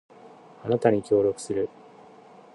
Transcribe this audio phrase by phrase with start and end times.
[0.63, 1.69] あなたに協力する